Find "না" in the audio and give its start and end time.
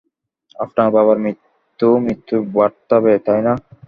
3.47-3.53